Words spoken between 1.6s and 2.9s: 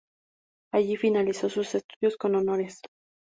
estudios con honores.